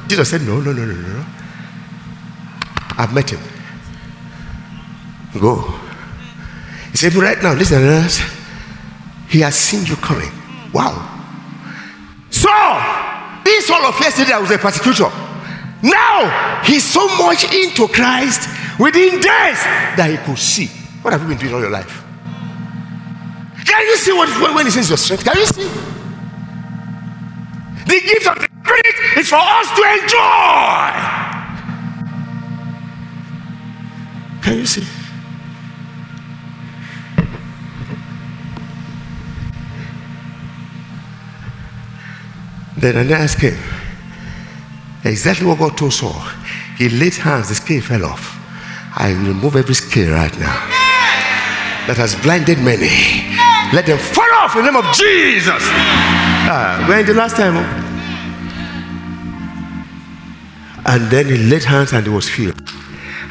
[0.07, 1.25] Jesus said, No, no, no, no, no.
[2.97, 3.39] I've met him.
[5.39, 5.61] Go.
[6.91, 7.81] He said, Right now, listen.
[9.27, 10.31] He has seen you coming.
[10.73, 11.03] Wow.
[12.29, 12.49] So,
[13.43, 15.11] this all of yesterday I was a persecutor.
[15.83, 19.61] Now, he's so much into Christ within days
[19.97, 20.67] that he could see.
[21.01, 22.03] What have you been doing all your life?
[23.65, 25.23] Can you see what when he says your strength?
[25.23, 25.67] Can you see?
[27.85, 31.17] The gift of the Spirit is for us to enjoy.
[34.41, 34.87] Can you see?
[42.77, 43.57] Then Ananias came.
[45.03, 46.21] Exactly what God told Saul.
[46.77, 48.36] He laid hands, the scale fell off.
[48.97, 50.57] I remove every scale right now
[51.87, 52.89] that has blinded many.
[53.71, 55.61] Let them fall off in the name of Jesus.
[56.49, 57.55] Ah, when the last time?
[60.85, 62.59] And then he laid hands and he was filled.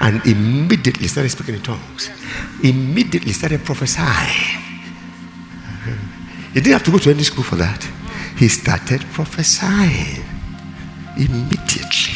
[0.01, 2.11] And immediately started speaking in tongues.
[2.63, 4.63] Immediately started prophesying.
[6.53, 7.87] He didn't have to go to any school for that
[8.37, 10.23] he started prophesying
[11.17, 12.16] immediately.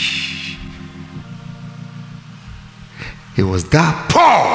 [3.41, 4.53] It was that Paul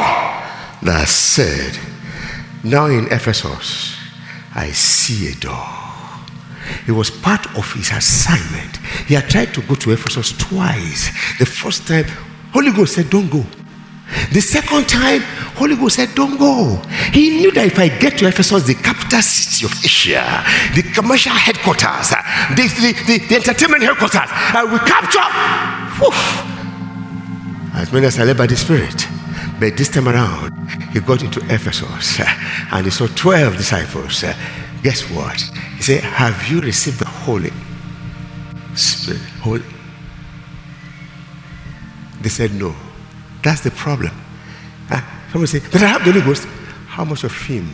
[0.86, 1.74] that said,
[2.64, 3.98] Now in Ephesus,
[4.54, 5.66] I see a door.
[6.88, 8.78] It was part of his assignment.
[9.08, 11.10] He had tried to go to Ephesus twice.
[11.40, 12.06] The first time,
[12.54, 13.44] Holy Ghost said, Don't go.
[14.32, 15.22] The second time,
[15.58, 16.80] Holy Ghost said, Don't go.
[17.12, 20.46] He knew that if I get to Ephesus, the capital city of Asia,
[20.76, 22.14] the commercial headquarters,
[22.54, 26.55] the, the, the, the entertainment headquarters, I will capture.
[27.76, 29.06] As many as I led by the Spirit.
[29.60, 30.52] But this time around,
[30.92, 32.20] he got into Ephesus
[32.72, 34.24] and he saw 12 disciples.
[34.82, 35.40] Guess what?
[35.78, 37.52] He said, Have you received the Holy
[38.76, 39.22] Spirit?
[39.42, 39.64] Holy?
[42.22, 42.76] They said, No.
[43.46, 44.12] That's the problem.
[44.90, 45.00] Uh,
[45.32, 46.48] somebody said, but I have the Holy Ghost.
[46.88, 47.70] How much of him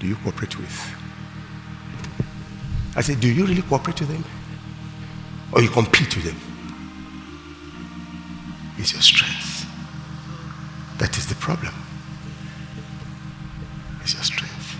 [0.00, 0.94] do you cooperate with?
[2.96, 4.24] I said, do you really cooperate with them?
[5.52, 6.36] Or you compete with them?
[8.78, 9.31] It's your strength.
[11.02, 11.74] That is the problem.
[14.02, 14.76] It's your strength.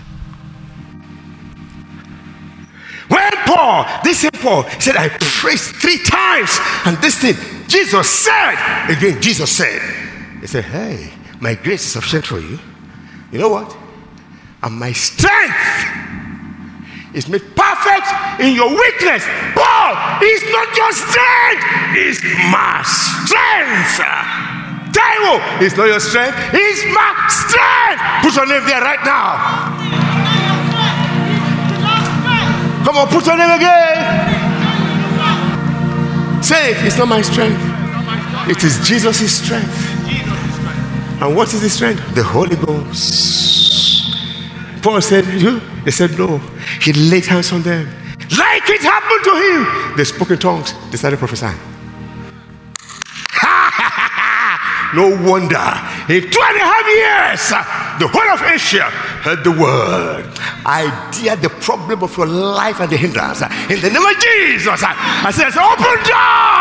[3.09, 7.35] When Paul, this same Paul, said, I prayed three times, and this thing,
[7.67, 8.55] Jesus said,
[8.87, 9.81] again, Jesus said,
[10.39, 11.11] he said, Hey,
[11.41, 12.57] my grace is sufficient for you.
[13.33, 13.75] You know what?
[14.63, 15.59] And my strength
[17.13, 18.07] is made perfect
[18.39, 19.27] in your weakness.
[19.59, 21.65] Paul is not your strength,
[21.99, 24.12] it's my strength.
[25.61, 28.01] Is not your strength, it's my strength.
[28.21, 29.37] Put your name there right now.
[32.83, 34.43] Come on, put your name again.
[36.43, 37.59] Say it, it's not my strength.
[38.49, 39.93] It is Jesus' strength.
[41.21, 42.03] And what is the strength?
[42.13, 44.13] The Holy Ghost.
[44.83, 45.61] Paul said, You?
[45.85, 46.39] They said, No.
[46.81, 47.87] He laid hands on them.
[48.37, 49.95] Like it happened to him.
[49.95, 50.73] They spoke in tongues.
[50.91, 51.72] They started prophesying.
[54.95, 55.67] No wonder.
[56.09, 57.49] In two and a half years,
[57.99, 58.89] the whole of Asia
[59.23, 60.25] heard the word.
[60.65, 63.41] Idea the problem of your life and the hindrance.
[63.41, 66.53] In the name of Jesus, I says, Open door.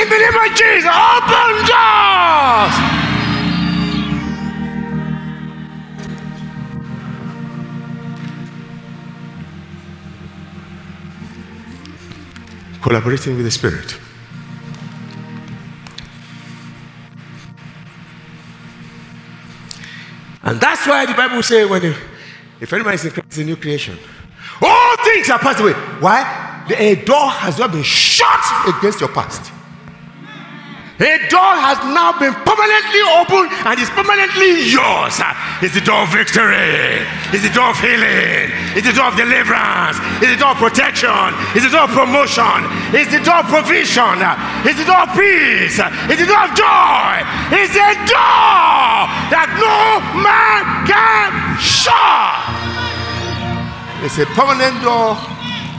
[0.00, 2.92] In the name of Jesus, open doors.
[12.82, 14.01] collaborating with the Spirit.
[20.42, 21.94] And that's why the Bible says when
[22.60, 23.98] if anyone is in Christ, a new creation.
[24.60, 25.72] All things are passed away.
[25.72, 26.64] Why?
[26.68, 29.52] The, a door has not been shut against your past.
[31.02, 35.18] A door has now been permanently opened and is permanently yours.
[35.58, 37.02] It's the door of victory.
[37.34, 38.54] It's the door of healing.
[38.78, 39.98] It's the door of deliverance.
[40.22, 41.10] It's the door of protection.
[41.58, 42.70] It's the door of promotion.
[42.94, 44.22] It's the door of provision.
[44.62, 45.82] It's the door of peace.
[46.06, 47.26] It's the door of joy.
[47.50, 52.46] It's a door that no man can shut.
[54.06, 55.18] It's a permanent door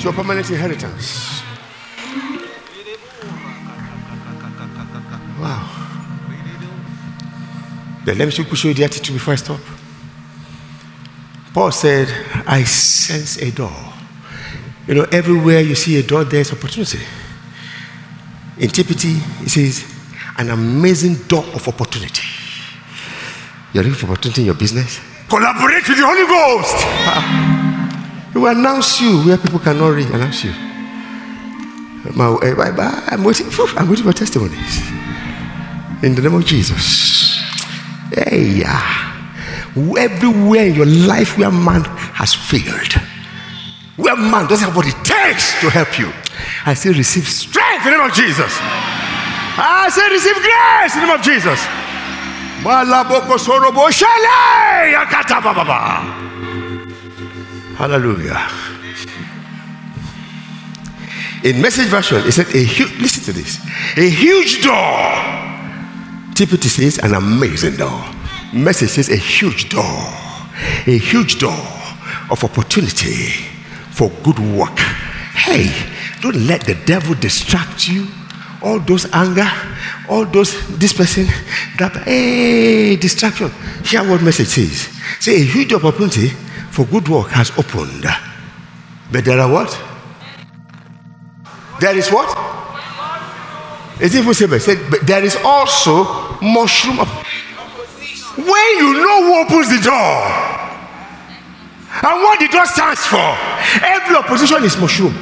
[0.03, 1.32] to a permanent inheritance.
[8.05, 9.59] Then let me show you the attitude before I stop.
[11.53, 12.07] Paul said,
[12.47, 13.71] I sense a door.
[14.87, 16.99] You know, everywhere you see a door, there's opportunity.
[18.57, 19.85] In TPT, it says,
[20.37, 22.23] an amazing door of opportunity.
[23.71, 24.99] You're looking for opportunity in your business?
[25.29, 26.77] Collaborate with the Holy Ghost.
[28.33, 30.51] He will announce you where people cannot read, announce you.
[32.05, 32.55] Eh,
[33.07, 34.81] I'm waiting for, I'm waiting for testimonies.
[36.03, 37.22] In the name of Jesus.
[38.13, 39.73] Hey, ah.
[39.97, 41.81] everywhere in your life where man
[42.13, 42.93] has failed,
[43.97, 46.11] where man doesn't have what it takes to help you,
[46.65, 48.53] I say receive strength in the name of Jesus.
[49.57, 51.59] I say receive grace in the name of Jesus.
[57.75, 58.47] Hallelujah.
[61.43, 63.59] In message version, it said a huge listen to this.
[63.97, 65.52] A huge door
[66.33, 68.03] TPT says an amazing door.
[68.51, 69.83] Message says a huge door.
[70.87, 71.61] A huge door
[72.31, 73.45] of opportunity
[73.91, 74.79] for good work.
[75.35, 75.69] Hey,
[76.21, 78.07] don't let the devil distract you.
[78.63, 79.47] All those anger,
[80.09, 81.27] all those this person,
[81.77, 83.51] that hey distraction.
[83.85, 84.89] Hear what message says.
[85.19, 86.29] Say a huge opportunity
[86.71, 88.05] for good work has opened.
[89.11, 89.69] But there are what?
[91.79, 92.62] There is what?
[93.99, 96.03] It's even say, but there is also
[96.41, 96.97] mushroom.
[98.35, 100.15] When you know who opens the door
[102.01, 103.37] and what the door stands for,
[103.85, 105.13] every opposition is mushroom.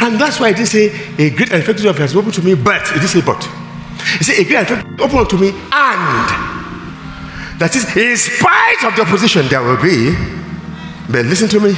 [0.00, 0.86] And that's why they say
[1.18, 3.42] a great and effective door has opened to me, but it is a but.
[4.18, 6.28] He said a great and effective opened to me, and
[7.58, 10.14] that is in spite of the opposition there will be,
[11.10, 11.74] but listen to me,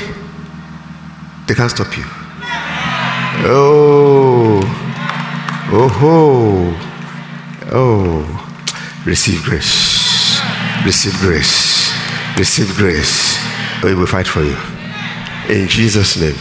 [1.47, 2.20] they can't stop you.
[3.43, 4.61] Oh,
[5.73, 6.77] oh,
[7.73, 10.41] oh, receive grace,
[10.85, 11.91] receive grace,
[12.39, 13.39] receive grace.
[13.83, 14.57] We will fight for you.
[15.49, 16.37] In Jesus' name.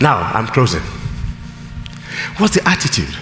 [0.00, 0.82] Now, I'm closing.
[2.38, 3.14] What's the attitude?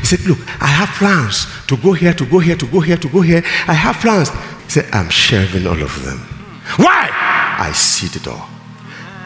[0.00, 2.96] He said, Look, I have plans to go here, to go here, to go here,
[2.96, 3.42] to go here.
[3.68, 4.30] I have plans.
[4.30, 6.18] He said, I'm sharing all of them.
[6.76, 7.08] Why?
[7.58, 8.44] I see the door.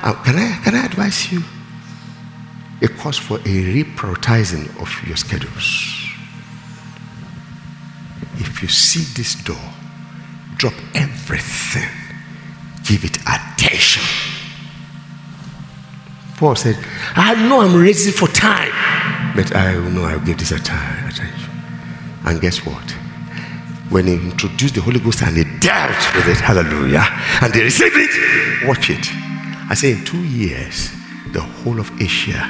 [0.02, 1.42] Uh, can, I, can I advise you?
[2.80, 6.04] It calls for a reprioritizing of your schedules.
[8.36, 9.56] If you see this door,
[10.56, 11.88] drop everything,
[12.84, 14.02] give it attention.
[16.36, 16.76] Paul said,
[17.16, 18.70] I know I'm ready for time,
[19.34, 21.26] but I know I'll give this attention.
[22.24, 22.90] And guess what?
[23.90, 27.04] When he introduced the Holy Ghost and he dealt with it, hallelujah,
[27.42, 29.04] and they received it, watch it.
[29.70, 30.92] I say in two years,
[31.32, 32.42] the whole of Asia.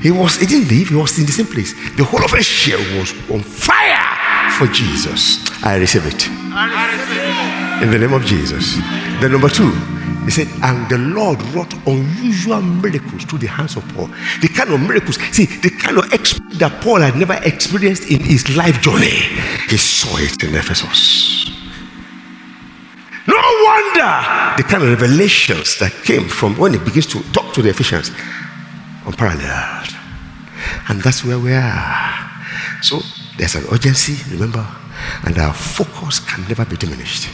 [0.00, 1.72] He was, he didn't leave, he was in the same place.
[1.96, 5.38] The whole of Asia was on fire for Jesus.
[5.64, 6.26] I receive it.
[7.82, 8.76] In the name of Jesus.
[9.20, 9.70] Then number two,
[10.24, 14.06] he said, and the Lord wrought unusual miracles through the hands of Paul.
[14.40, 18.20] The kind of miracles, see, the kind of experience that Paul had never experienced in
[18.20, 19.18] his life journey.
[19.68, 21.50] He saw it in Ephesus.
[23.26, 23.34] No
[23.72, 24.12] wonder
[24.56, 28.10] the kind of revelations that came from when he begins to talk to the Ephesians
[29.06, 29.88] unparalleled.
[30.88, 32.12] And that's where we are.
[32.82, 33.00] So
[33.38, 34.66] there's an urgency, remember,
[35.24, 37.28] and our focus can never be diminished.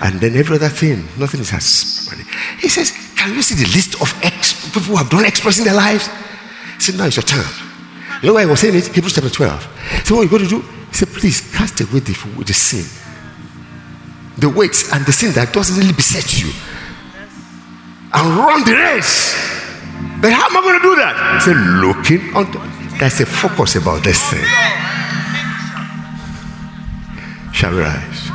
[0.00, 2.08] And then every other thing, nothing is as.
[2.58, 5.64] He says, Can you see the list of ex- people who have done exploits in
[5.64, 6.08] their lives?
[6.76, 7.44] He said, Now it's your turn.
[8.22, 8.86] You know why I was saying it?
[8.88, 10.04] Hebrews chapter 12.
[10.04, 10.60] So what you got to do?
[10.88, 12.84] He said, Please cast away the, the sin,
[14.40, 16.50] the weights, and the sin that doesn't really beset you,
[18.12, 19.36] and run the race.
[20.20, 21.42] But how am I going to do that?
[21.44, 22.50] Said, Looking on.
[22.98, 24.44] There's a focus about this thing.
[27.52, 28.28] Shall we rise?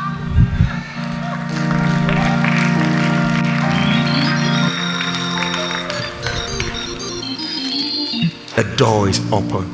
[8.56, 9.68] The door is open.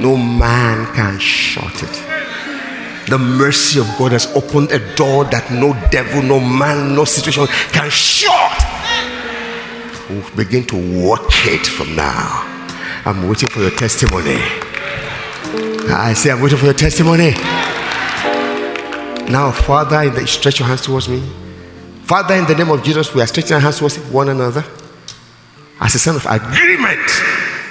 [0.00, 2.09] No man can shut it.
[3.08, 7.46] The mercy of God has opened a door that no devil, no man, no situation
[7.72, 8.30] can shut.
[10.08, 12.46] We'll begin to work it from now.
[13.04, 14.38] I'm waiting for your testimony.
[15.92, 17.30] I say, I'm waiting for your testimony.
[19.30, 21.22] Now, Father, in the, stretch your hands towards me.
[22.04, 24.64] Father, in the name of Jesus, we are stretching our hands towards one another
[25.80, 27.00] as a sign of agreement.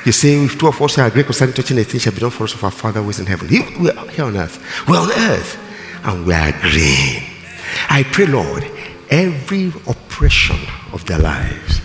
[0.06, 2.32] You say, if two of us are agreed concerning touching a thing shall be done
[2.32, 3.48] for us of our Father who is in heaven.
[3.48, 4.64] He, we are here on earth.
[4.88, 5.60] We're on earth
[6.04, 7.24] and we are agreeing.
[7.90, 8.64] I pray, Lord,
[9.10, 10.58] every oppression
[10.94, 11.82] of their lives,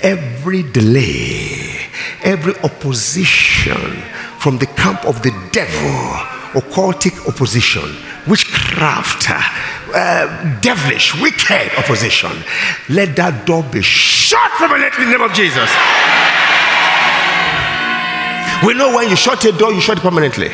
[0.00, 1.76] every delay,
[2.22, 4.02] every opposition
[4.38, 7.94] from the camp of the devil, occultic opposition,
[8.26, 9.28] witchcraft,
[9.94, 12.32] uh, devilish, wicked opposition,
[12.88, 15.68] let that door be shut permanently in the name of Jesus.
[18.64, 20.50] We know when you shut a door, you shut it permanently.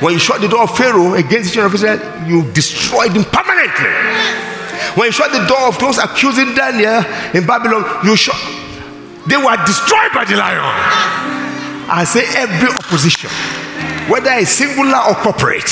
[0.00, 3.24] When you shut the door of Pharaoh against the children of Israel, you destroyed him
[3.24, 3.92] permanently.
[4.94, 7.04] When you shut the door of those accusing Daniel
[7.34, 8.36] in Babylon, you shut.
[9.26, 10.62] They were destroyed by the lion.
[11.88, 13.30] I say every opposition,
[14.10, 15.70] whether it's singular or corporate,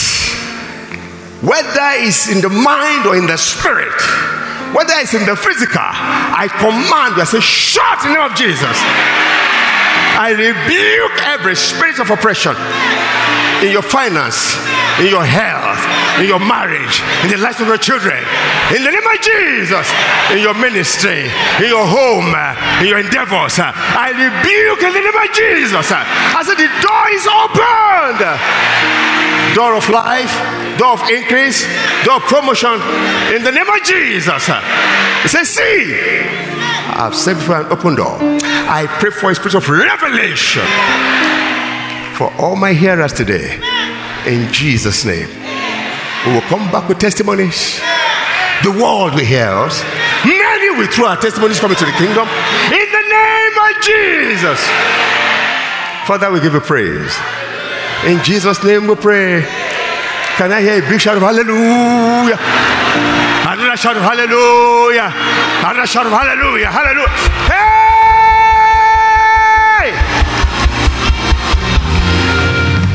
[1.42, 3.92] whether it's in the mind or in the spirit,
[4.72, 8.34] whether it's in the physical, I command you, I say, shut in the name of
[8.34, 8.76] Jesus.
[10.14, 12.54] I rebuke every spirit of oppression
[13.62, 14.54] in your finance,
[15.00, 15.80] in your health,
[16.20, 18.22] in your marriage, in the lives of your children.
[18.74, 19.86] In the name of Jesus,
[20.30, 22.30] in your ministry, in your home,
[22.82, 23.58] in your endeavors.
[23.58, 25.90] I rebuke in the name of Jesus.
[25.90, 28.22] I said, the door is opened.
[29.54, 30.34] Door of life,
[30.78, 31.66] door of increase,
[32.04, 32.74] door of promotion.
[33.34, 34.46] In the name of Jesus.
[34.46, 36.53] He says, see.
[36.96, 38.16] I've set before an open door.
[38.70, 40.62] I pray for a spirit of revelation
[42.14, 43.58] for all my hearers today.
[44.26, 45.28] In Jesus' name.
[46.24, 47.80] We will come back with testimonies.
[48.62, 49.82] The world will hear us.
[50.24, 52.26] Many will through our testimonies coming to the kingdom.
[52.70, 54.60] In the name of Jesus.
[56.06, 57.18] Father, we give you praise.
[58.06, 59.42] In Jesus' name we pray.
[60.36, 62.38] Can I hear a big shout of hallelujah?
[63.82, 65.10] Hallelujah.
[65.10, 66.70] Hallelujah.
[66.70, 67.08] Hallelujah.
[67.50, 67.64] Hey!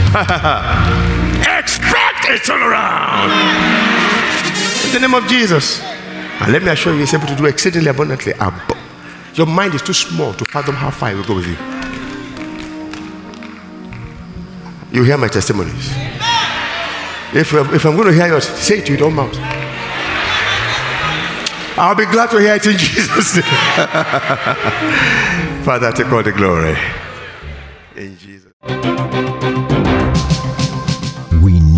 [1.60, 3.30] Expect a turnaround.
[4.86, 5.82] In the name of Jesus.
[6.42, 8.34] And let me assure you, He's able to do exceedingly abundantly.
[9.34, 11.58] Your mind is too small to fathom how far He will go with you.
[14.92, 15.92] You hear my testimonies.
[17.32, 19.59] If, if I'm going to hear yours, say it to your own mouth.
[21.80, 23.46] I'll be glad to hear it in Jesus' name.
[25.64, 26.76] Father, take all the glory.
[27.96, 28.52] In Jesus'